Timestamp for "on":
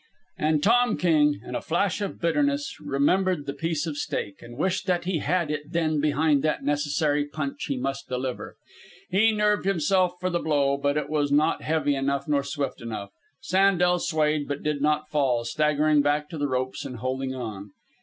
17.35-17.69